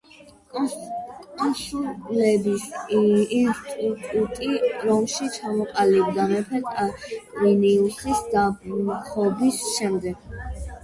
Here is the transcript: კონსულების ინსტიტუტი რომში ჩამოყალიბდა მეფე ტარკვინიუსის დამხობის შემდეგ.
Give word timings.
კონსულების 1.41 2.63
ინსტიტუტი 3.01 4.49
რომში 4.87 5.29
ჩამოყალიბდა 5.37 6.25
მეფე 6.33 6.61
ტარკვინიუსის 6.73 8.23
დამხობის 8.35 9.61
შემდეგ. 9.77 10.35